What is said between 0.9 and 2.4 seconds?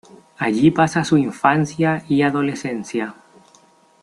su infancia y